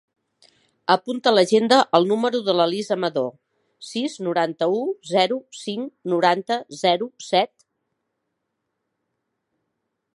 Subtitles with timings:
[0.93, 3.29] Apunta a l'agenda el número de la Lis Amador:
[3.89, 4.81] sis, noranta-u,
[5.11, 7.53] zero, cinc, noranta, zero, set.